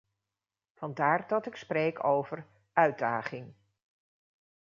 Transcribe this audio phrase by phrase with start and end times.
[0.73, 3.53] Vandaar dat ik spreek over "uitdaging".